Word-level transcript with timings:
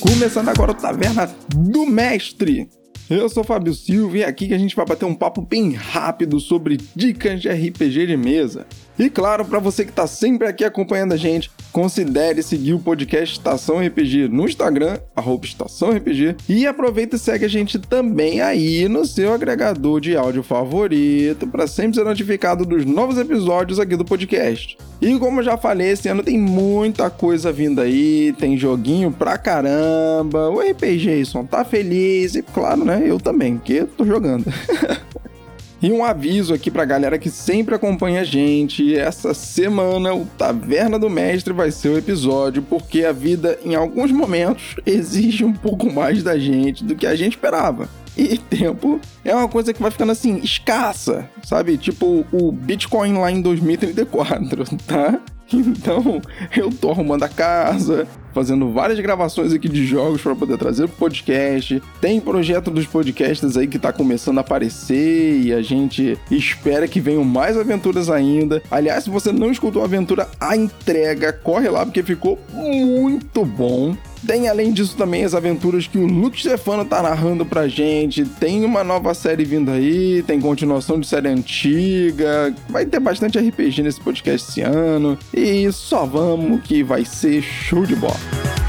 Começando 0.00 0.48
agora 0.48 0.70
o 0.70 0.74
Taverna 0.74 1.26
do 1.48 1.84
Mestre. 1.84 2.68
Eu 3.10 3.28
sou 3.28 3.42
Fábio 3.42 3.74
Silva 3.74 4.18
e 4.18 4.22
é 4.22 4.26
aqui 4.26 4.46
que 4.46 4.54
a 4.54 4.58
gente 4.58 4.76
vai 4.76 4.86
bater 4.86 5.04
um 5.04 5.14
papo 5.14 5.42
bem 5.42 5.72
rápido 5.72 6.38
sobre 6.38 6.78
dicas 6.94 7.40
de 7.40 7.48
RPG 7.48 8.06
de 8.06 8.16
mesa. 8.16 8.64
E 8.96 9.10
claro, 9.10 9.44
para 9.44 9.58
você 9.58 9.84
que 9.84 9.90
está 9.90 10.06
sempre 10.06 10.46
aqui 10.46 10.64
acompanhando 10.64 11.14
a 11.14 11.16
gente, 11.16 11.50
considere 11.78 12.42
seguir 12.42 12.74
o 12.74 12.80
podcast 12.80 13.38
Estação 13.38 13.78
RPG 13.78 14.26
no 14.26 14.46
Instagram, 14.46 14.98
arroba 15.14 15.46
Estação 15.46 15.90
RPG, 15.92 16.34
e 16.48 16.66
aproveita 16.66 17.14
e 17.14 17.18
segue 17.20 17.44
a 17.44 17.48
gente 17.48 17.78
também 17.78 18.40
aí 18.40 18.88
no 18.88 19.04
seu 19.04 19.32
agregador 19.32 20.00
de 20.00 20.16
áudio 20.16 20.42
favorito 20.42 21.46
para 21.46 21.68
sempre 21.68 21.94
ser 21.94 22.04
notificado 22.04 22.66
dos 22.66 22.84
novos 22.84 23.16
episódios 23.16 23.78
aqui 23.78 23.94
do 23.94 24.04
podcast. 24.04 24.76
E 25.00 25.16
como 25.20 25.38
eu 25.38 25.44
já 25.44 25.56
falei, 25.56 25.90
esse 25.90 26.08
ano 26.08 26.24
tem 26.24 26.36
muita 26.36 27.08
coisa 27.08 27.52
vindo 27.52 27.80
aí, 27.80 28.34
tem 28.36 28.58
joguinho 28.58 29.12
pra 29.12 29.38
caramba, 29.38 30.50
o 30.50 30.58
RPG 30.58 30.98
Jason 30.98 31.44
tá 31.44 31.64
feliz 31.64 32.34
e 32.34 32.42
claro, 32.42 32.84
né, 32.84 33.04
eu 33.06 33.20
também, 33.20 33.56
que 33.56 33.84
tô 33.84 34.04
jogando. 34.04 34.44
E 35.80 35.92
um 35.92 36.04
aviso 36.04 36.52
aqui 36.52 36.70
pra 36.70 36.84
galera 36.84 37.18
que 37.18 37.30
sempre 37.30 37.74
acompanha 37.74 38.22
a 38.22 38.24
gente: 38.24 38.96
essa 38.96 39.32
semana 39.32 40.12
o 40.12 40.26
Taverna 40.26 40.98
do 40.98 41.08
Mestre 41.08 41.52
vai 41.52 41.70
ser 41.70 41.90
o 41.90 41.98
episódio, 41.98 42.62
porque 42.62 43.04
a 43.04 43.12
vida, 43.12 43.58
em 43.64 43.74
alguns 43.74 44.10
momentos, 44.10 44.76
exige 44.84 45.44
um 45.44 45.52
pouco 45.52 45.92
mais 45.92 46.22
da 46.22 46.36
gente 46.36 46.84
do 46.84 46.96
que 46.96 47.06
a 47.06 47.14
gente 47.14 47.34
esperava. 47.34 47.88
E 48.16 48.36
tempo 48.36 49.00
é 49.24 49.32
uma 49.32 49.46
coisa 49.46 49.72
que 49.72 49.80
vai 49.80 49.92
ficando 49.92 50.10
assim, 50.10 50.38
escassa, 50.38 51.30
sabe? 51.44 51.78
Tipo 51.78 52.26
o 52.32 52.50
Bitcoin 52.50 53.12
lá 53.12 53.30
em 53.30 53.40
2034, 53.40 54.64
tá? 54.84 55.20
Então, 55.68 56.20
eu 56.56 56.70
tô 56.70 56.90
arrumando 56.90 57.22
a 57.22 57.28
casa, 57.28 58.06
fazendo 58.34 58.70
várias 58.70 59.00
gravações 59.00 59.52
aqui 59.52 59.68
de 59.68 59.86
jogos 59.86 60.20
para 60.20 60.34
poder 60.34 60.58
trazer 60.58 60.86
pro 60.88 60.96
podcast. 60.96 61.82
Tem 62.00 62.20
projeto 62.20 62.70
dos 62.70 62.86
podcasts 62.86 63.56
aí 63.56 63.66
que 63.66 63.78
tá 63.78 63.92
começando 63.92 64.38
a 64.38 64.42
aparecer 64.42 65.40
e 65.40 65.52
a 65.52 65.62
gente 65.62 66.18
espera 66.30 66.86
que 66.86 67.00
venham 67.00 67.24
mais 67.24 67.56
aventuras 67.56 68.10
ainda. 68.10 68.62
Aliás, 68.70 69.04
se 69.04 69.10
você 69.10 69.32
não 69.32 69.50
escutou 69.50 69.82
a 69.82 69.86
aventura 69.86 70.28
A 70.40 70.56
Entrega, 70.56 71.32
corre 71.32 71.68
lá 71.68 71.84
porque 71.84 72.02
ficou 72.02 72.38
muito 72.52 73.44
bom. 73.44 73.96
Tem 74.26 74.48
além 74.48 74.72
disso 74.72 74.96
também 74.96 75.24
as 75.24 75.34
aventuras 75.34 75.86
que 75.86 75.98
o 75.98 76.06
Luke 76.06 76.40
Stefano 76.40 76.84
tá 76.84 77.02
narrando 77.02 77.44
pra 77.46 77.68
gente. 77.68 78.24
Tem 78.24 78.64
uma 78.64 78.82
nova 78.82 79.14
série 79.14 79.44
vindo 79.44 79.70
aí, 79.70 80.22
tem 80.26 80.40
continuação 80.40 80.98
de 80.98 81.06
série 81.06 81.28
antiga. 81.28 82.54
Vai 82.68 82.84
ter 82.86 83.00
bastante 83.00 83.38
RPG 83.38 83.82
nesse 83.82 84.00
podcast 84.00 84.50
esse 84.50 84.60
ano. 84.60 85.18
E 85.32 85.70
só 85.72 86.04
vamos 86.04 86.62
que 86.62 86.82
vai 86.82 87.04
ser 87.04 87.42
show 87.42 87.84
de 87.84 87.96
bola. 87.96 88.67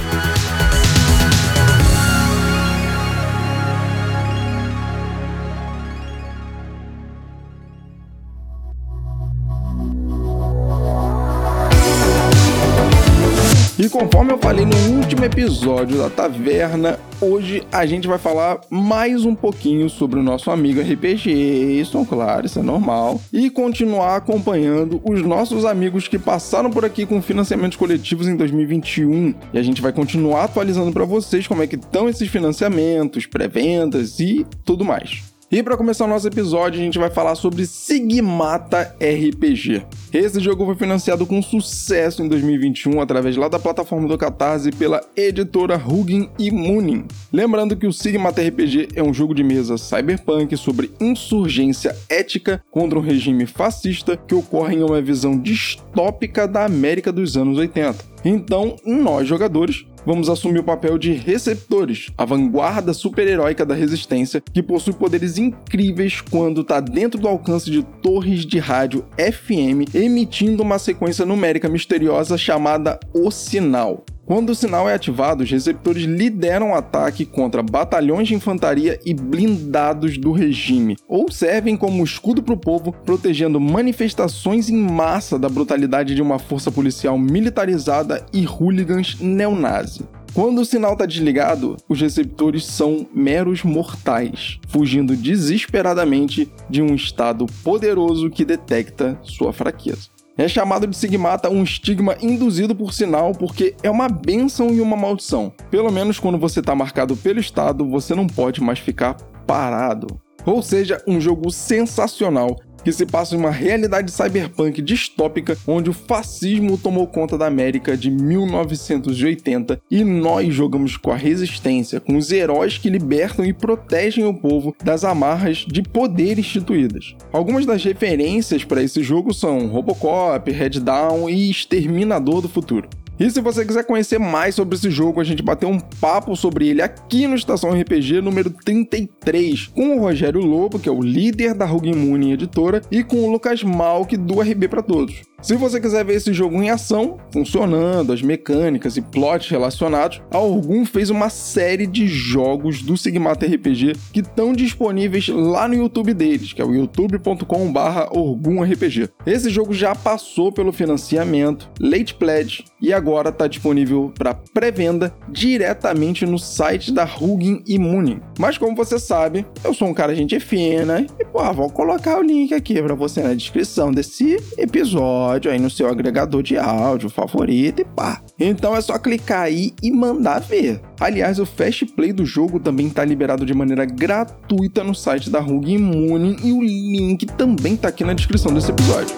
E 13.79 13.87
conforme 13.87 14.33
eu 14.33 14.37
falei 14.37 14.65
no 14.65 14.97
último 14.97 15.23
episódio 15.23 15.97
da 15.97 16.09
Taverna, 16.09 16.99
hoje 17.21 17.63
a 17.71 17.85
gente 17.85 18.09
vai 18.09 18.17
falar 18.17 18.59
mais 18.69 19.23
um 19.23 19.33
pouquinho 19.33 19.89
sobre 19.89 20.19
o 20.19 20.23
nosso 20.23 20.51
amigo 20.51 20.81
RPG, 20.81 21.31
isso 21.79 22.05
claro, 22.05 22.45
isso 22.45 22.59
é 22.59 22.61
normal, 22.61 23.21
e 23.31 23.49
continuar 23.49 24.17
acompanhando 24.17 25.01
os 25.05 25.21
nossos 25.21 25.63
amigos 25.63 26.09
que 26.09 26.19
passaram 26.19 26.69
por 26.69 26.83
aqui 26.83 27.05
com 27.05 27.21
financiamentos 27.21 27.77
coletivos 27.77 28.27
em 28.27 28.35
2021. 28.35 29.33
E 29.53 29.57
a 29.57 29.63
gente 29.63 29.81
vai 29.81 29.93
continuar 29.93 30.43
atualizando 30.43 30.91
para 30.91 31.05
vocês 31.05 31.47
como 31.47 31.63
é 31.63 31.67
que 31.67 31.77
estão 31.77 32.09
esses 32.09 32.27
financiamentos, 32.27 33.25
pré-vendas 33.27 34.19
e 34.19 34.45
tudo 34.65 34.83
mais. 34.83 35.28
E 35.51 35.63
para 35.63 35.75
começar 35.75 36.05
o 36.05 36.07
nosso 36.07 36.27
episódio, 36.27 36.79
a 36.79 36.83
gente 36.83 36.99
vai 36.99 37.09
falar 37.09 37.33
sobre 37.33 37.65
Sigmata 37.65 38.95
RPG. 39.01 39.83
Esse 40.13 40.39
jogo 40.39 40.63
foi 40.63 40.75
financiado 40.75 41.25
com 41.25 41.41
sucesso 41.41 42.21
em 42.21 42.27
2021 42.27 43.01
através 43.01 43.35
lá 43.35 43.47
da 43.47 43.57
plataforma 43.57 44.07
do 44.07 44.15
Catarse 44.15 44.71
pela 44.71 45.01
editora 45.15 45.75
Hugin 45.75 46.29
e 46.37 46.51
Munin. 46.51 47.05
Lembrando 47.33 47.75
que 47.75 47.87
o 47.87 47.93
Sigmata 47.93 48.43
RPG 48.43 48.89
é 48.93 49.01
um 49.01 49.11
jogo 49.11 49.33
de 49.33 49.43
mesa 49.43 49.75
cyberpunk 49.75 50.55
sobre 50.55 50.91
insurgência 50.99 51.97
ética 52.07 52.63
contra 52.69 52.99
um 52.99 53.01
regime 53.01 53.47
fascista 53.47 54.15
que 54.15 54.35
ocorre 54.35 54.75
em 54.75 54.83
uma 54.83 55.01
visão 55.01 55.35
distópica 55.35 56.47
da 56.47 56.65
América 56.65 57.11
dos 57.11 57.35
anos 57.35 57.57
80. 57.57 58.05
Então, 58.23 58.75
nós 58.85 59.27
jogadores 59.27 59.85
vamos 60.05 60.29
assumir 60.29 60.59
o 60.59 60.63
papel 60.63 60.97
de 60.97 61.13
receptores, 61.13 62.11
a 62.17 62.25
vanguarda 62.25 62.93
super-heróica 62.93 63.65
da 63.65 63.75
resistência, 63.75 64.41
que 64.53 64.63
possui 64.63 64.93
poderes 64.93 65.37
incríveis 65.37 66.21
quando 66.21 66.61
está 66.61 66.79
dentro 66.79 67.19
do 67.19 67.27
alcance 67.27 67.69
de 67.69 67.83
torres 67.83 68.45
de 68.45 68.59
rádio 68.59 69.05
FM, 69.17 69.93
emitindo 69.93 70.63
uma 70.63 70.79
sequência 70.79 71.25
numérica 71.25 71.69
misteriosa 71.69 72.37
chamada 72.37 72.99
O 73.13 73.31
Sinal. 73.31 74.05
Quando 74.29 74.51
o 74.51 74.55
sinal 74.55 74.87
é 74.87 74.93
ativado, 74.93 75.41
os 75.41 75.49
receptores 75.49 76.03
lideram 76.03 76.69
o 76.69 76.75
ataque 76.75 77.25
contra 77.25 77.63
batalhões 77.63 78.27
de 78.27 78.35
infantaria 78.35 78.99
e 79.03 79.11
blindados 79.11 80.19
do 80.19 80.31
regime, 80.31 80.97
ou 81.07 81.31
servem 81.31 81.75
como 81.75 82.03
escudo 82.03 82.43
para 82.43 82.53
o 82.53 82.59
povo, 82.59 82.91
protegendo 82.91 83.59
manifestações 83.59 84.69
em 84.69 84.77
massa 84.77 85.39
da 85.39 85.49
brutalidade 85.49 86.13
de 86.13 86.21
uma 86.21 86.37
força 86.37 86.69
policial 86.69 87.17
militarizada 87.17 88.23
e 88.31 88.45
hooligans 88.45 89.19
neonazi. 89.19 90.07
Quando 90.31 90.61
o 90.61 90.65
sinal 90.65 90.93
está 90.93 91.07
desligado, 91.07 91.77
os 91.89 91.99
receptores 91.99 92.63
são 92.63 93.07
meros 93.11 93.63
mortais, 93.63 94.59
fugindo 94.67 95.15
desesperadamente 95.15 96.47
de 96.69 96.83
um 96.83 96.93
estado 96.93 97.47
poderoso 97.63 98.29
que 98.29 98.45
detecta 98.45 99.17
sua 99.23 99.51
fraqueza. 99.51 100.18
É 100.39 100.47
chamado 100.47 100.87
de 100.87 100.95
Sigmata 100.95 101.49
um 101.49 101.63
estigma 101.63 102.15
induzido 102.21 102.73
por 102.73 102.93
sinal 102.93 103.33
porque 103.33 103.75
é 103.83 103.91
uma 103.91 104.07
benção 104.07 104.69
e 104.69 104.79
uma 104.79 104.95
maldição. 104.95 105.51
Pelo 105.69 105.91
menos 105.91 106.17
quando 106.17 106.37
você 106.37 106.61
está 106.61 106.73
marcado 106.73 107.13
pelo 107.17 107.41
Estado, 107.41 107.85
você 107.85 108.15
não 108.15 108.25
pode 108.25 108.61
mais 108.61 108.79
ficar 108.79 109.15
parado. 109.45 110.07
Ou 110.45 110.61
seja, 110.61 111.03
um 111.05 111.19
jogo 111.19 111.51
sensacional 111.51 112.55
que 112.83 112.91
se 112.91 113.05
passa 113.05 113.35
em 113.35 113.37
uma 113.37 113.51
realidade 113.51 114.11
cyberpunk 114.11 114.81
distópica 114.81 115.57
onde 115.67 115.89
o 115.89 115.93
fascismo 115.93 116.77
tomou 116.77 117.07
conta 117.07 117.37
da 117.37 117.47
América 117.47 117.95
de 117.95 118.09
1980 118.09 119.81
e 119.89 120.03
nós 120.03 120.53
jogamos 120.53 120.97
com 120.97 121.11
a 121.11 121.15
resistência, 121.15 121.99
com 121.99 122.17
os 122.17 122.31
heróis 122.31 122.77
que 122.77 122.89
libertam 122.89 123.45
e 123.45 123.53
protegem 123.53 124.25
o 124.25 124.33
povo 124.33 124.75
das 124.83 125.03
amarras 125.03 125.65
de 125.67 125.81
poder 125.81 126.39
instituídas. 126.39 127.15
Algumas 127.31 127.65
das 127.65 127.83
referências 127.83 128.63
para 128.63 128.83
esse 128.83 129.03
jogo 129.03 129.33
são 129.33 129.67
Robocop, 129.67 130.51
Red 130.51 130.79
Dawn 130.81 131.29
e 131.29 131.49
Exterminador 131.49 132.41
do 132.41 132.49
Futuro. 132.49 132.89
E 133.19 133.29
se 133.29 133.41
você 133.41 133.65
quiser 133.65 133.83
conhecer 133.83 134.17
mais 134.17 134.55
sobre 134.55 134.75
esse 134.75 134.89
jogo, 134.89 135.19
a 135.19 135.25
gente 135.25 135.43
bateu 135.43 135.67
um 135.67 135.77
papo 135.77 136.37
sobre 136.37 136.69
ele 136.69 136.81
aqui 136.81 137.27
no 137.27 137.35
Estação 137.35 137.71
RPG 137.71 138.21
número 138.21 138.49
33, 138.49 139.67
com 139.67 139.97
o 139.97 139.99
Rogério 139.99 140.39
Lobo, 140.39 140.79
que 140.79 140.87
é 140.87 140.91
o 140.91 141.01
líder 141.01 141.53
da 141.53 141.67
Moon 141.67 142.31
Editora, 142.31 142.81
e 142.89 143.03
com 143.03 143.17
o 143.17 143.29
Lucas 143.29 143.61
Malk 143.61 144.15
do 144.15 144.39
RB 144.39 144.69
para 144.69 144.81
Todos. 144.81 145.21
Se 145.41 145.55
você 145.55 145.79
quiser 145.79 146.03
ver 146.03 146.15
esse 146.15 146.33
jogo 146.33 146.61
em 146.61 146.69
ação, 146.69 147.17
funcionando, 147.31 148.11
as 148.11 148.21
mecânicas 148.21 148.97
e 148.97 149.01
plots 149.01 149.49
relacionados, 149.49 150.21
a 150.29 150.37
Orgun 150.37 150.85
fez 150.85 151.09
uma 151.09 151.29
série 151.29 151.87
de 151.87 152.07
jogos 152.07 152.81
do 152.81 152.97
Sigmata 152.97 153.45
RPG 153.45 153.93
que 154.11 154.19
estão 154.19 154.51
disponíveis 154.51 155.29
lá 155.29 155.65
no 155.65 155.75
YouTube 155.75 156.13
deles, 156.13 156.51
que 156.51 156.61
é 156.61 156.65
o 156.65 156.75
youtube.com/orgunrpg. 156.75 159.09
Esse 159.25 159.49
jogo 159.49 159.73
já 159.73 159.95
passou 159.95 160.51
pelo 160.51 160.73
financiamento, 160.73 161.69
late 161.79 162.15
pledge 162.15 162.65
e 162.81 162.91
agora 162.91 163.29
está 163.29 163.47
disponível 163.47 164.11
para 164.17 164.33
pré-venda 164.33 165.15
diretamente 165.29 166.25
no 166.25 166.37
site 166.37 166.91
da 166.91 167.05
Hugin 167.05 167.63
e 167.65 167.79
Munin. 167.79 168.19
Mas 168.37 168.57
como 168.57 168.75
você 168.75 168.99
sabe, 168.99 169.45
eu 169.63 169.73
sou 169.73 169.87
um 169.87 169.93
cara 169.93 170.13
gente 170.13 170.37
fina 170.41 171.07
e 171.17 171.23
pô, 171.23 171.41
vou 171.53 171.69
colocar 171.69 172.19
o 172.19 172.21
link 172.21 172.53
aqui 172.53 172.81
para 172.81 172.93
você 172.93 173.23
na 173.23 173.33
descrição 173.33 173.89
desse 173.91 174.35
episódio 174.57 175.28
episódio 175.29 175.51
aí 175.51 175.59
no 175.59 175.69
seu 175.69 175.87
agregador 175.87 176.41
de 176.41 176.57
áudio 176.57 177.09
favorito 177.09 177.81
e 177.81 177.85
pá. 177.85 178.21
Então 178.39 178.75
é 178.75 178.81
só 178.81 178.97
clicar 178.97 179.43
aí 179.43 179.73
e 179.81 179.91
mandar 179.91 180.39
ver. 180.39 180.81
Aliás, 180.99 181.39
o 181.39 181.45
Fast 181.45 181.85
Play 181.87 182.11
do 182.11 182.25
jogo 182.25 182.59
também 182.59 182.87
está 182.87 183.05
liberado 183.05 183.45
de 183.45 183.53
maneira 183.53 183.85
gratuita 183.85 184.83
no 184.83 184.95
site 184.95 185.29
da 185.29 185.39
RUG 185.39 185.73
Immune 185.73 186.37
e 186.43 186.51
o 186.51 186.61
link 186.61 187.25
também 187.27 187.73
está 187.73 187.89
aqui 187.89 188.03
na 188.03 188.13
descrição 188.13 188.53
desse 188.53 188.71
episódio. 188.71 189.15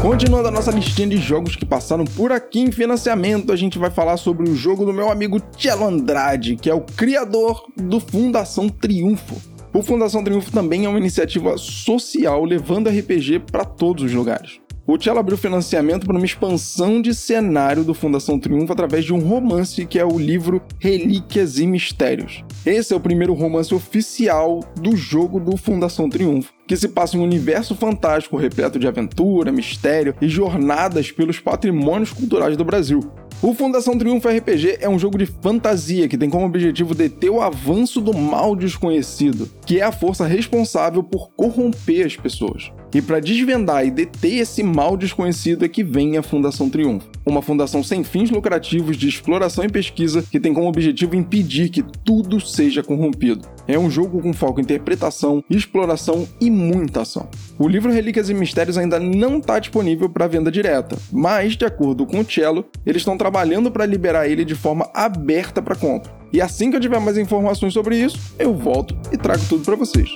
Continuando 0.00 0.48
a 0.48 0.50
nossa 0.52 0.70
listinha 0.70 1.08
de 1.08 1.18
jogos 1.18 1.56
que 1.56 1.66
passaram 1.66 2.04
por 2.04 2.30
aqui 2.30 2.60
em 2.60 2.70
financiamento, 2.70 3.52
a 3.52 3.56
gente 3.56 3.78
vai 3.78 3.90
falar 3.90 4.16
sobre 4.16 4.48
o 4.48 4.54
jogo 4.54 4.84
do 4.84 4.92
meu 4.92 5.10
amigo 5.10 5.40
Tchelo 5.40 5.84
Andrade, 5.84 6.56
que 6.56 6.70
é 6.70 6.74
o 6.74 6.80
criador 6.80 7.66
do 7.76 7.98
Fundação 7.98 8.68
Triunfo. 8.68 9.55
O 9.76 9.82
Fundação 9.82 10.24
Triunfo 10.24 10.50
também 10.50 10.86
é 10.86 10.88
uma 10.88 10.96
iniciativa 10.96 11.58
social 11.58 12.42
levando 12.46 12.88
RPG 12.88 13.40
para 13.52 13.62
todos 13.62 14.04
os 14.04 14.12
lugares. 14.14 14.58
O 14.86 14.98
Cello 14.98 15.18
abriu 15.18 15.36
financiamento 15.36 16.06
para 16.06 16.16
uma 16.16 16.24
expansão 16.24 17.02
de 17.02 17.14
cenário 17.14 17.84
do 17.84 17.92
Fundação 17.92 18.38
Triunfo 18.38 18.72
através 18.72 19.04
de 19.04 19.12
um 19.12 19.18
romance 19.18 19.84
que 19.84 19.98
é 19.98 20.04
o 20.04 20.18
livro 20.18 20.62
Relíquias 20.78 21.58
e 21.58 21.66
Mistérios. 21.66 22.42
Esse 22.64 22.94
é 22.94 22.96
o 22.96 23.00
primeiro 23.00 23.34
romance 23.34 23.74
oficial 23.74 24.60
do 24.80 24.96
jogo 24.96 25.38
do 25.38 25.58
Fundação 25.58 26.08
Triunfo, 26.08 26.54
que 26.66 26.74
se 26.74 26.88
passa 26.88 27.18
em 27.18 27.20
um 27.20 27.24
universo 27.24 27.74
fantástico 27.74 28.38
repleto 28.38 28.78
de 28.78 28.88
aventura, 28.88 29.52
mistério 29.52 30.14
e 30.22 30.26
jornadas 30.28 31.12
pelos 31.12 31.38
patrimônios 31.38 32.14
culturais 32.14 32.56
do 32.56 32.64
Brasil. 32.64 33.00
O 33.42 33.52
Fundação 33.52 33.98
Triunfo 33.98 34.28
RPG 34.28 34.78
é 34.80 34.88
um 34.88 34.98
jogo 34.98 35.18
de 35.18 35.26
fantasia 35.26 36.08
que 36.08 36.16
tem 36.16 36.30
como 36.30 36.46
objetivo 36.46 36.94
deter 36.94 37.30
o 37.30 37.42
avanço 37.42 38.00
do 38.00 38.16
mal 38.16 38.56
desconhecido, 38.56 39.48
que 39.66 39.78
é 39.78 39.82
a 39.82 39.92
força 39.92 40.26
responsável 40.26 41.02
por 41.02 41.28
corromper 41.36 42.06
as 42.06 42.16
pessoas. 42.16 42.72
E 42.94 43.02
para 43.02 43.20
desvendar 43.20 43.84
e 43.84 43.90
deter 43.90 44.38
esse 44.38 44.62
mal 44.62 44.96
desconhecido 44.96 45.64
é 45.64 45.68
que 45.68 45.82
vem 45.82 46.16
a 46.16 46.22
Fundação 46.22 46.70
Triunfo, 46.70 47.08
uma 47.26 47.42
fundação 47.42 47.82
sem 47.82 48.02
fins 48.04 48.30
lucrativos 48.30 48.96
de 48.96 49.08
exploração 49.08 49.64
e 49.64 49.68
pesquisa 49.68 50.22
que 50.22 50.40
tem 50.40 50.54
como 50.54 50.68
objetivo 50.68 51.16
impedir 51.16 51.68
que 51.68 51.82
tudo 52.04 52.40
seja 52.40 52.82
corrompido. 52.82 53.46
É 53.66 53.78
um 53.78 53.90
jogo 53.90 54.20
com 54.20 54.32
foco 54.32 54.60
em 54.60 54.62
interpretação, 54.62 55.42
exploração 55.50 56.26
e 56.40 56.50
muita 56.50 57.02
ação. 57.02 57.28
O 57.58 57.68
livro 57.68 57.92
Relíquias 57.92 58.30
e 58.30 58.34
Mistérios 58.34 58.78
ainda 58.78 58.98
não 59.00 59.38
está 59.38 59.58
disponível 59.58 60.08
para 60.08 60.28
venda 60.28 60.50
direta, 60.50 60.96
mas, 61.12 61.56
de 61.56 61.64
acordo 61.64 62.06
com 62.06 62.20
o 62.20 62.30
Cello, 62.30 62.64
eles 62.84 63.02
estão 63.02 63.18
trabalhando 63.18 63.70
para 63.70 63.84
liberar 63.84 64.28
ele 64.28 64.44
de 64.44 64.54
forma 64.54 64.88
aberta 64.94 65.60
para 65.60 65.74
compra. 65.74 66.14
E 66.32 66.40
assim 66.40 66.70
que 66.70 66.76
eu 66.76 66.80
tiver 66.80 67.00
mais 67.00 67.18
informações 67.18 67.72
sobre 67.72 67.98
isso, 67.98 68.18
eu 68.38 68.54
volto 68.54 68.96
e 69.12 69.16
trago 69.16 69.42
tudo 69.48 69.64
para 69.64 69.76
vocês. 69.76 70.10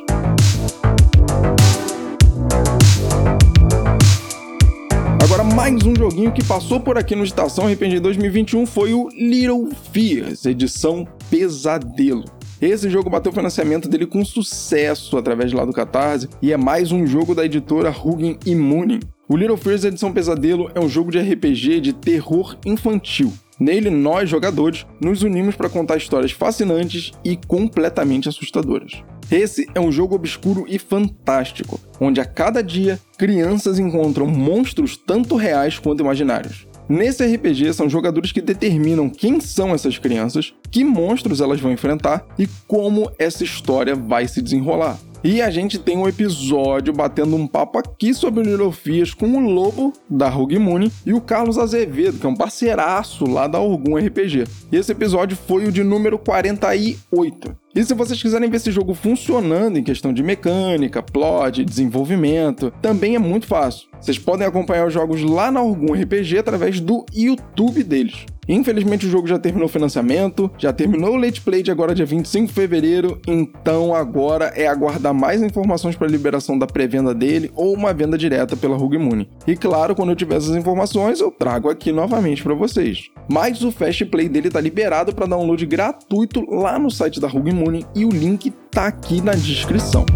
Mais 5.61 5.85
um 5.85 5.95
joguinho 5.95 6.33
que 6.33 6.43
passou 6.43 6.81
por 6.81 6.97
aqui 6.97 7.15
no 7.15 7.23
Estação 7.23 7.71
RPG 7.71 8.01
2021 8.01 8.65
foi 8.65 8.95
o 8.95 9.11
Little 9.11 9.69
Fears, 9.93 10.47
edição 10.47 11.07
Pesadelo. 11.29 12.25
Esse 12.63 12.89
jogo 12.89 13.11
bateu 13.11 13.31
o 13.31 13.35
financiamento 13.35 13.87
dele 13.87 14.07
com 14.07 14.25
sucesso 14.25 15.19
através 15.19 15.51
de 15.51 15.57
lá 15.57 15.67
do 15.67 15.73
Catarse 15.75 16.31
e 16.41 16.51
é 16.51 16.57
mais 16.57 16.93
um 16.93 17.07
jogo 17.07 17.35
da 17.35 17.45
editora 17.45 17.91
Hugin 17.91 18.39
Immune. 18.47 19.01
O 19.29 19.37
Little 19.37 19.59
Fears 19.59 19.85
Edição 19.85 20.11
Pesadelo 20.15 20.71
é 20.75 20.81
um 20.81 20.89
jogo 20.89 21.13
de 21.13 21.19
RPG 21.19 21.81
de 21.81 21.93
terror 21.93 22.57
infantil. 22.65 23.31
Nele, 23.61 23.91
nós, 23.91 24.31
jogadores, 24.31 24.87
nos 24.99 25.23
unimos 25.23 25.57
para 25.57 25.69
contar 25.69 25.99
histórias 25.99 26.33
fascinantes 26.33 27.13
e 27.23 27.37
completamente 27.37 28.31
assustadoras. 28.31 29.03
Esse 29.31 29.69
é 29.77 29.81
um 29.81 29.93
jogo 29.93 30.17
obscuro 30.17 30.65
e 30.69 30.77
fantástico, 30.77 31.79
onde 32.01 32.21
a 32.21 32.25
cada 32.25 32.63
dia 32.63 32.99
crianças 33.17 33.79
encontram 33.79 34.27
monstros 34.27 34.97
tanto 34.97 35.37
reais 35.37 35.79
quanto 35.79 36.03
imaginários. 36.03 36.67
Nesse 36.89 37.25
RPG, 37.25 37.73
são 37.73 37.89
jogadores 37.89 38.33
que 38.33 38.41
determinam 38.41 39.09
quem 39.09 39.39
são 39.41 39.73
essas 39.73 39.97
crianças, 39.97 40.53
que 40.69 40.83
monstros 40.83 41.41
elas 41.41 41.61
vão 41.61 41.71
enfrentar 41.71 42.27
e 42.37 42.49
como 42.67 43.13
essa 43.17 43.45
história 43.45 43.95
vai 43.95 44.27
se 44.27 44.43
desenrolar. 44.43 44.99
E 45.23 45.43
a 45.43 45.51
gente 45.51 45.79
tem 45.79 45.99
um 45.99 46.09
episódio 46.09 46.93
batendo 46.93 47.37
um 47.37 47.47
papo 47.47 47.79
aqui 47.79 48.15
sobre 48.15 48.43
Lilofias 48.43 49.13
com 49.13 49.27
o 49.27 49.39
Lobo, 49.39 49.93
da 50.09 50.29
Rogue 50.31 50.59
Moon, 50.59 50.91
e 51.05 51.13
o 51.13 51.21
Carlos 51.21 51.59
Azevedo, 51.59 52.19
que 52.19 52.27
é 52.27 52.29
um 52.29 52.35
parceiraço 52.35 53.27
lá 53.27 53.47
da 53.47 53.61
Orgum 53.61 53.97
RPG. 53.97 54.45
E 54.73 54.77
esse 54.77 54.91
episódio 54.91 55.37
foi 55.37 55.67
o 55.67 55.73
de 55.73 55.85
número 55.85 56.19
48. 56.19 57.55
E 57.73 57.85
se 57.85 57.95
vocês 57.95 58.21
quiserem 58.21 58.51
ver 58.51 58.57
esse 58.57 58.73
jogo 58.73 58.95
funcionando 58.95 59.79
em 59.79 59.85
questão 59.85 60.13
de 60.13 60.25
mecânica, 60.25 61.01
plot, 61.01 61.65
desenvolvimento, 61.65 62.73
também 62.83 63.15
é 63.15 63.19
muito 63.19 63.47
fácil. 63.47 63.89
Vocês 64.01 64.19
podem 64.19 64.45
acompanhar 64.45 64.89
os 64.89 64.93
jogos 64.93 65.23
lá 65.23 65.53
na 65.53 65.63
Orgum 65.63 65.93
RPG 65.93 66.39
através 66.39 66.81
do 66.81 67.07
YouTube 67.15 67.85
deles. 67.85 68.27
Infelizmente 68.49 69.07
o 69.07 69.11
jogo 69.11 69.29
já 69.29 69.39
terminou 69.39 69.67
o 69.67 69.71
financiamento, 69.71 70.51
já 70.59 70.73
terminou 70.73 71.13
o 71.13 71.17
late 71.17 71.41
play 71.41 71.63
de 71.63 71.71
agora 71.71 71.95
dia 71.95 72.05
25 72.05 72.49
de 72.49 72.53
fevereiro, 72.53 73.21
então 73.29 73.95
agora 73.95 74.47
é 74.57 74.67
aguardar 74.67 75.15
mais 75.15 75.41
informações 75.41 75.95
para 75.95 76.09
a 76.09 76.11
liberação 76.11 76.59
da 76.59 76.67
pré-venda 76.67 77.15
dele 77.15 77.53
ou 77.55 77.73
uma 77.73 77.93
venda 77.95 78.19
direta 78.19 78.57
pela 78.57 78.77
Moon. 78.77 79.25
E 79.47 79.55
claro, 79.55 79.95
quando 79.95 80.11
eu 80.11 80.17
tiver 80.17 80.37
essas 80.37 80.57
informações, 80.57 81.21
eu 81.21 81.31
trago 81.31 81.71
aqui 81.71 81.93
novamente 81.93 82.43
para 82.43 82.55
vocês. 82.55 83.09
Mas 83.31 83.63
o 83.63 83.71
Fast 83.71 84.05
Play 84.07 84.29
dele 84.29 84.49
está 84.49 84.61
liberado 84.61 85.15
para 85.15 85.27
download 85.27 85.65
gratuito 85.65 86.45
lá 86.51 86.77
no 86.77 86.91
site 86.91 87.21
da 87.21 87.29
Moon 87.29 87.60
e 87.95 88.05
o 88.07 88.09
link 88.09 88.51
tá 88.71 88.87
aqui 88.87 89.21
na 89.21 89.33
descrição. 89.33 90.07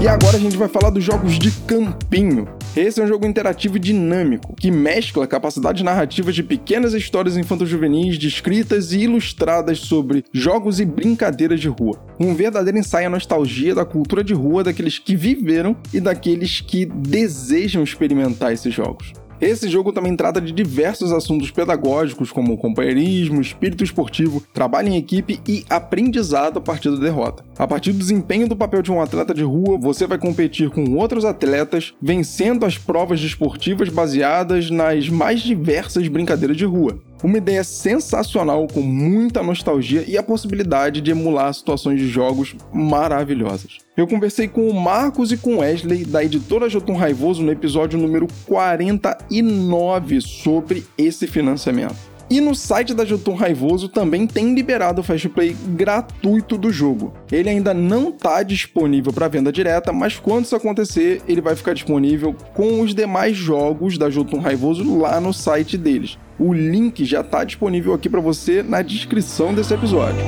E 0.00 0.08
agora 0.08 0.36
a 0.36 0.40
gente 0.40 0.56
vai 0.56 0.68
falar 0.68 0.90
dos 0.90 1.04
jogos 1.04 1.38
de 1.38 1.50
campinho. 1.66 2.48
Esse 2.74 3.00
é 3.00 3.04
um 3.04 3.06
jogo 3.06 3.26
interativo 3.26 3.76
e 3.76 3.80
dinâmico, 3.80 4.54
que 4.54 4.70
mescla 4.70 5.26
capacidades 5.26 5.82
narrativas 5.82 6.34
de 6.34 6.42
pequenas 6.42 6.94
histórias 6.94 7.36
infanto-juvenis 7.36 8.16
descritas 8.16 8.92
e 8.92 9.00
ilustradas 9.00 9.80
sobre 9.80 10.24
jogos 10.32 10.80
e 10.80 10.86
brincadeiras 10.86 11.60
de 11.60 11.68
rua. 11.68 12.00
Um 12.18 12.34
verdadeiro 12.34 12.78
ensaio 12.78 13.08
à 13.08 13.10
nostalgia 13.10 13.74
da 13.74 13.84
cultura 13.84 14.24
de 14.24 14.32
rua 14.32 14.64
daqueles 14.64 14.98
que 14.98 15.14
viveram 15.14 15.76
e 15.92 16.00
daqueles 16.00 16.60
que 16.60 16.86
desejam 16.86 17.82
experimentar 17.82 18.52
esses 18.52 18.72
jogos. 18.72 19.12
Esse 19.40 19.68
jogo 19.68 19.92
também 19.92 20.16
trata 20.16 20.40
de 20.40 20.50
diversos 20.50 21.12
assuntos 21.12 21.50
pedagógicos, 21.50 22.32
como 22.32 22.58
companheirismo, 22.58 23.40
espírito 23.40 23.84
esportivo, 23.84 24.42
trabalho 24.52 24.88
em 24.88 24.96
equipe 24.96 25.40
e 25.46 25.64
aprendizado 25.70 26.58
a 26.58 26.60
partir 26.60 26.90
da 26.90 26.96
derrota. 26.96 27.44
A 27.56 27.66
partir 27.66 27.92
do 27.92 27.98
desempenho 27.98 28.48
do 28.48 28.56
papel 28.56 28.82
de 28.82 28.90
um 28.90 29.00
atleta 29.00 29.32
de 29.32 29.44
rua, 29.44 29.78
você 29.78 30.08
vai 30.08 30.18
competir 30.18 30.70
com 30.70 30.96
outros 30.96 31.24
atletas, 31.24 31.94
vencendo 32.02 32.66
as 32.66 32.76
provas 32.76 33.20
desportivas 33.20 33.88
baseadas 33.88 34.70
nas 34.70 35.08
mais 35.08 35.40
diversas 35.40 36.08
brincadeiras 36.08 36.56
de 36.56 36.64
rua. 36.64 36.98
Uma 37.22 37.38
ideia 37.38 37.64
sensacional 37.64 38.66
com 38.66 38.80
muita 38.80 39.42
nostalgia 39.42 40.04
e 40.06 40.16
a 40.16 40.22
possibilidade 40.22 41.00
de 41.00 41.10
emular 41.10 41.52
situações 41.52 41.98
de 41.98 42.08
jogos 42.08 42.54
maravilhosas. 42.72 43.78
Eu 43.96 44.06
conversei 44.06 44.46
com 44.46 44.68
o 44.68 44.74
Marcos 44.74 45.32
e 45.32 45.36
com 45.36 45.56
o 45.56 45.58
Wesley 45.58 46.04
da 46.04 46.22
editora 46.22 46.68
Jotun 46.68 46.94
Raivoso 46.94 47.42
no 47.42 47.50
episódio 47.50 47.98
número 47.98 48.28
49 48.46 50.20
sobre 50.20 50.86
esse 50.96 51.26
financiamento. 51.26 52.17
E 52.30 52.42
no 52.42 52.54
site 52.54 52.92
da 52.92 53.06
Jotun 53.06 53.34
Raivoso 53.34 53.88
também 53.88 54.26
tem 54.26 54.54
liberado 54.54 55.00
o 55.00 55.04
Fast 55.04 55.30
Play 55.30 55.56
gratuito 55.68 56.58
do 56.58 56.70
jogo. 56.70 57.14
Ele 57.32 57.48
ainda 57.48 57.72
não 57.72 58.10
está 58.10 58.42
disponível 58.42 59.14
para 59.14 59.28
venda 59.28 59.50
direta, 59.50 59.94
mas 59.94 60.18
quando 60.18 60.44
isso 60.44 60.54
acontecer, 60.54 61.22
ele 61.26 61.40
vai 61.40 61.56
ficar 61.56 61.72
disponível 61.72 62.36
com 62.52 62.82
os 62.82 62.94
demais 62.94 63.34
jogos 63.34 63.96
da 63.96 64.10
Jotun 64.10 64.40
Raivoso 64.40 64.98
lá 64.98 65.18
no 65.18 65.32
site 65.32 65.78
deles. 65.78 66.18
O 66.38 66.52
link 66.52 67.02
já 67.06 67.22
está 67.22 67.44
disponível 67.44 67.94
aqui 67.94 68.10
para 68.10 68.20
você 68.20 68.62
na 68.62 68.82
descrição 68.82 69.54
desse 69.54 69.72
episódio. 69.72 70.20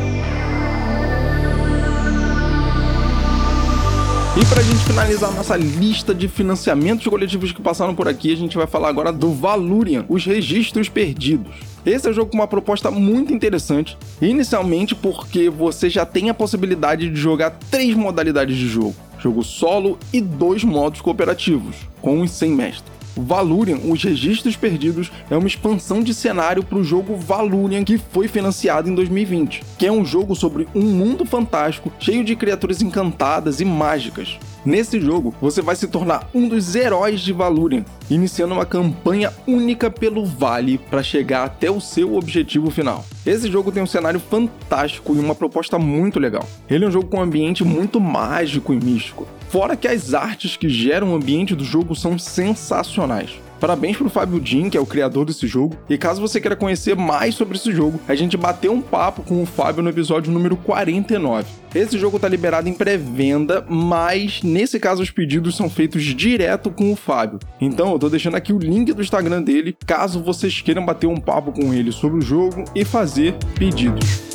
E 4.40 4.44
para 4.46 4.60
a 4.60 4.62
gente 4.62 4.82
finalizar 4.84 5.30
nossa 5.34 5.54
lista 5.54 6.14
de 6.14 6.26
financiamentos 6.26 7.06
coletivos 7.06 7.52
que 7.52 7.60
passaram 7.60 7.94
por 7.94 8.08
aqui, 8.08 8.32
a 8.32 8.36
gente 8.36 8.56
vai 8.56 8.66
falar 8.66 8.88
agora 8.88 9.12
do 9.12 9.34
Valurian, 9.34 10.06
os 10.08 10.24
registros 10.24 10.88
perdidos. 10.88 11.52
Esse 11.84 12.06
é 12.06 12.10
um 12.10 12.14
jogo 12.14 12.30
com 12.30 12.36
uma 12.36 12.46
proposta 12.46 12.90
muito 12.90 13.32
interessante, 13.32 13.96
inicialmente 14.20 14.94
porque 14.94 15.48
você 15.48 15.88
já 15.88 16.04
tem 16.04 16.28
a 16.28 16.34
possibilidade 16.34 17.08
de 17.08 17.16
jogar 17.16 17.58
três 17.70 17.94
modalidades 17.94 18.56
de 18.56 18.68
jogo: 18.68 18.94
jogo 19.18 19.42
solo 19.42 19.98
e 20.12 20.20
dois 20.20 20.62
modos 20.62 21.00
cooperativos, 21.00 21.76
com 22.02 22.24
e 22.24 22.28
sem 22.28 22.50
mestre. 22.50 22.99
Valurian, 23.20 23.78
Os 23.84 24.02
Registros 24.02 24.56
Perdidos, 24.56 25.10
é 25.30 25.36
uma 25.36 25.46
expansão 25.46 26.02
de 26.02 26.14
cenário 26.14 26.62
para 26.62 26.78
o 26.78 26.84
jogo 26.84 27.16
Valurian 27.16 27.84
que 27.84 27.98
foi 27.98 28.28
financiado 28.28 28.88
em 28.88 28.94
2020, 28.94 29.62
que 29.78 29.86
é 29.86 29.92
um 29.92 30.04
jogo 30.04 30.34
sobre 30.34 30.66
um 30.74 30.82
mundo 30.82 31.24
fantástico 31.24 31.92
cheio 31.98 32.24
de 32.24 32.34
criaturas 32.36 32.82
encantadas 32.82 33.60
e 33.60 33.64
mágicas. 33.64 34.38
Nesse 34.64 35.00
jogo, 35.00 35.34
você 35.40 35.62
vai 35.62 35.74
se 35.74 35.88
tornar 35.88 36.28
um 36.34 36.46
dos 36.46 36.74
heróis 36.74 37.20
de 37.20 37.32
Valurian, 37.32 37.84
iniciando 38.10 38.54
uma 38.54 38.66
campanha 38.66 39.32
única 39.46 39.90
pelo 39.90 40.24
vale 40.24 40.76
para 40.76 41.02
chegar 41.02 41.44
até 41.44 41.70
o 41.70 41.80
seu 41.80 42.14
objetivo 42.14 42.70
final. 42.70 43.04
Esse 43.24 43.50
jogo 43.50 43.72
tem 43.72 43.82
um 43.82 43.86
cenário 43.86 44.20
fantástico 44.20 45.14
e 45.14 45.18
uma 45.18 45.34
proposta 45.34 45.78
muito 45.78 46.20
legal. 46.20 46.46
Ele 46.68 46.84
é 46.84 46.88
um 46.88 46.90
jogo 46.90 47.08
com 47.08 47.18
um 47.18 47.22
ambiente 47.22 47.64
muito 47.64 47.98
mágico 48.00 48.74
e 48.74 48.76
místico. 48.76 49.26
Fora 49.50 49.74
que 49.74 49.88
as 49.88 50.14
artes 50.14 50.56
que 50.56 50.68
geram 50.68 51.10
o 51.10 51.16
ambiente 51.16 51.56
do 51.56 51.64
jogo 51.64 51.96
são 51.96 52.16
sensacionais. 52.16 53.32
Parabéns 53.58 53.96
pro 53.96 54.08
Fábio 54.08 54.38
Din, 54.38 54.70
que 54.70 54.76
é 54.78 54.80
o 54.80 54.86
criador 54.86 55.26
desse 55.26 55.44
jogo. 55.48 55.76
E 55.88 55.98
caso 55.98 56.20
você 56.20 56.40
queira 56.40 56.54
conhecer 56.54 56.94
mais 56.94 57.34
sobre 57.34 57.58
esse 57.58 57.72
jogo, 57.72 58.00
a 58.06 58.14
gente 58.14 58.36
bateu 58.36 58.72
um 58.72 58.80
papo 58.80 59.24
com 59.24 59.42
o 59.42 59.46
Fábio 59.46 59.82
no 59.82 59.90
episódio 59.90 60.32
número 60.32 60.56
49. 60.56 61.48
Esse 61.74 61.98
jogo 61.98 62.20
tá 62.20 62.28
liberado 62.28 62.68
em 62.68 62.72
pré-venda, 62.72 63.66
mas 63.68 64.40
nesse 64.44 64.78
caso 64.78 65.02
os 65.02 65.10
pedidos 65.10 65.56
são 65.56 65.68
feitos 65.68 66.04
direto 66.04 66.70
com 66.70 66.92
o 66.92 66.96
Fábio. 66.96 67.40
Então 67.60 67.90
eu 67.90 67.98
tô 67.98 68.08
deixando 68.08 68.36
aqui 68.36 68.52
o 68.52 68.58
link 68.58 68.92
do 68.92 69.02
Instagram 69.02 69.42
dele, 69.42 69.76
caso 69.84 70.22
vocês 70.22 70.62
queiram 70.62 70.86
bater 70.86 71.08
um 71.08 71.16
papo 71.16 71.50
com 71.50 71.74
ele 71.74 71.90
sobre 71.90 72.20
o 72.20 72.22
jogo 72.22 72.64
e 72.72 72.84
fazer 72.84 73.34
pedidos. 73.58 74.29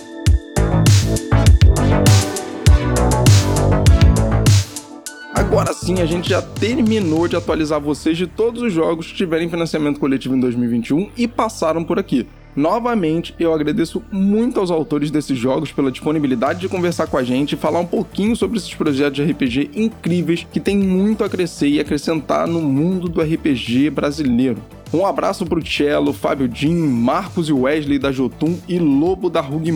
Agora 5.55 5.71
sim 5.71 6.01
a 6.01 6.05
gente 6.05 6.31
já 6.31 6.41
terminou 6.41 7.29
de 7.29 7.37
atualizar 7.37 7.79
vocês 7.79 8.17
de 8.17 8.27
todos 8.27 8.61
os 8.61 8.73
jogos 8.73 9.07
que 9.07 9.13
tiverem 9.13 9.49
financiamento 9.49 10.01
coletivo 10.01 10.35
em 10.35 10.39
2021 10.41 11.11
e 11.15 11.29
passaram 11.29 11.81
por 11.81 11.97
aqui. 11.97 12.27
Novamente, 12.53 13.33
eu 13.39 13.53
agradeço 13.53 14.03
muito 14.11 14.59
aos 14.59 14.69
autores 14.69 15.09
desses 15.09 15.37
jogos 15.37 15.71
pela 15.71 15.89
disponibilidade 15.89 16.59
de 16.59 16.67
conversar 16.67 17.07
com 17.07 17.17
a 17.17 17.23
gente 17.23 17.53
e 17.53 17.57
falar 17.57 17.79
um 17.79 17.85
pouquinho 17.85 18.35
sobre 18.35 18.57
esses 18.57 18.73
projetos 18.73 19.15
de 19.15 19.31
RPG 19.31 19.71
incríveis 19.75 20.45
que 20.51 20.59
têm 20.59 20.77
muito 20.77 21.23
a 21.23 21.29
crescer 21.29 21.69
e 21.69 21.79
acrescentar 21.79 22.45
no 22.47 22.59
mundo 22.59 23.07
do 23.07 23.21
RPG 23.21 23.91
brasileiro. 23.91 24.61
Um 24.93 25.05
abraço 25.05 25.45
pro 25.45 25.65
Cello, 25.65 26.13
Fábio 26.13 26.49
Jim, 26.53 26.75
Marcos 26.75 27.49
e 27.49 27.53
Wesley 27.53 27.99
da 27.99 28.11
Jotun 28.11 28.57
e 28.67 28.79
Lobo 28.79 29.29
da 29.29 29.41
Rug 29.41 29.71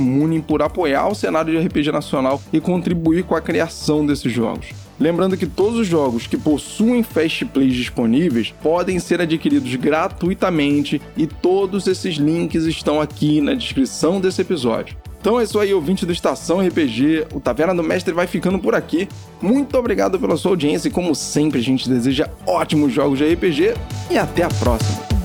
por 0.47 0.61
apoiar 0.61 1.07
o 1.07 1.15
cenário 1.15 1.51
de 1.51 1.67
RPG 1.67 1.91
nacional 1.91 2.41
e 2.53 2.59
contribuir 2.59 3.23
com 3.23 3.35
a 3.35 3.41
criação 3.41 4.05
desses 4.05 4.31
jogos. 4.31 4.67
Lembrando 4.99 5.37
que 5.37 5.47
todos 5.47 5.79
os 5.79 5.87
jogos 5.87 6.27
que 6.27 6.37
possuem 6.37 7.03
Fast 7.03 7.45
Plays 7.45 7.73
disponíveis 7.73 8.53
podem 8.61 8.99
ser 8.99 9.21
adquiridos 9.21 9.73
gratuitamente 9.75 11.01
e 11.15 11.25
todos 11.25 11.87
esses 11.87 12.15
links 12.15 12.65
estão 12.65 12.99
aqui 12.99 13.39
na 13.39 13.53
descrição 13.53 14.19
desse 14.19 14.41
episódio. 14.41 14.97
Então 15.19 15.39
é 15.39 15.43
isso 15.43 15.59
aí, 15.59 15.73
ouvinte 15.73 16.05
do 16.05 16.13
Estação 16.13 16.65
RPG. 16.65 17.27
O 17.33 17.39
Taverna 17.39 17.75
do 17.75 17.83
Mestre 17.83 18.13
vai 18.13 18.25
ficando 18.25 18.57
por 18.57 18.73
aqui. 18.73 19.07
Muito 19.41 19.77
obrigado 19.77 20.17
pela 20.17 20.37
sua 20.37 20.51
audiência 20.51 20.87
e, 20.87 20.91
como 20.91 21.13
sempre, 21.13 21.59
a 21.59 21.63
gente 21.63 21.89
deseja 21.89 22.29
ótimos 22.47 22.93
jogos 22.93 23.19
de 23.19 23.33
RPG 23.33 23.73
e 24.09 24.17
até 24.17 24.43
a 24.43 24.49
próxima. 24.49 25.18